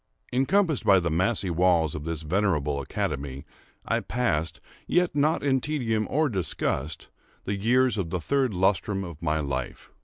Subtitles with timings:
[0.33, 3.45] Encompassed by the massy walls of this venerable academy,
[3.85, 7.09] I passed, yet not in tedium or disgust,
[7.43, 9.91] the years of the third lustrum of my life.